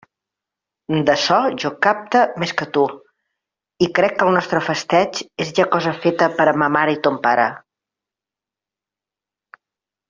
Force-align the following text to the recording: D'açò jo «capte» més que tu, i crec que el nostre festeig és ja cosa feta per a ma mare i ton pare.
D'açò 1.09 1.35
jo 1.63 1.71
«capte» 1.87 2.21
més 2.43 2.53
que 2.61 2.67
tu, 2.77 2.85
i 3.87 3.91
crec 3.99 4.17
que 4.21 4.27
el 4.29 4.33
nostre 4.39 4.63
festeig 4.71 5.21
és 5.45 5.53
ja 5.61 5.69
cosa 5.77 5.95
feta 6.07 6.33
per 6.41 6.51
a 6.53 6.57
ma 6.63 6.73
mare 6.79 6.99
i 6.99 7.01
ton 7.09 7.23
pare. 7.29 7.49